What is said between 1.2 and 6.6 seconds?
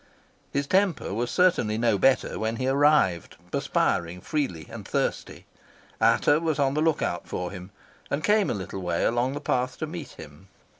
certainly no better when he arrived, perspiring freely and thirsty. Ata was